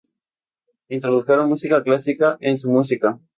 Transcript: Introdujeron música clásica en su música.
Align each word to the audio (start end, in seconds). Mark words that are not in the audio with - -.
Introdujeron 0.89 1.47
música 1.49 1.83
clásica 1.83 2.35
en 2.39 2.57
su 2.57 2.71
música. 2.71 3.19